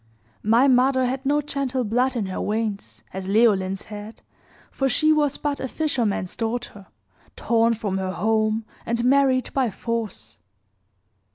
[0.41, 4.23] My mother had no gentle blood in her veins, as Leoline's had,
[4.71, 6.87] for she was but a fisherman's daughter,
[7.35, 10.39] torn from her home, and married by force.